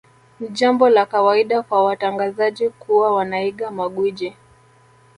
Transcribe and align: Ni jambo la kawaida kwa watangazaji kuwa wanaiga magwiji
Ni 0.39 0.47
jambo 0.49 0.89
la 0.89 1.05
kawaida 1.05 1.61
kwa 1.61 1.83
watangazaji 1.83 2.69
kuwa 2.69 3.13
wanaiga 3.15 3.71
magwiji 3.71 4.35